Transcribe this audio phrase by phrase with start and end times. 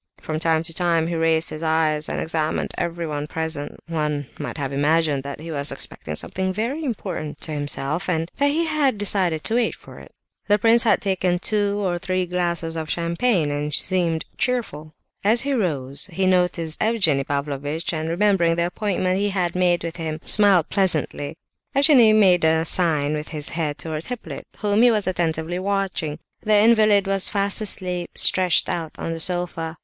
[0.19, 4.73] From time to time he raised his eyes, and examined everyone present; one might have
[4.73, 9.43] imagined that he was expecting something very important to himself, and that he had decided
[9.43, 10.11] to wait for it.
[10.47, 14.95] The prince had taken two or three glasses of champagne, and seemed cheerful.
[15.23, 19.97] As he rose he noticed Evgenie Pavlovitch, and, remembering the appointment he had made with
[19.97, 21.37] him, smiled pleasantly.
[21.75, 26.17] Evgenie Pavlovitch made a sign with his head towards Hippolyte, whom he was attentively watching.
[26.41, 29.77] The invalid was fast asleep, stretched out on the sofa.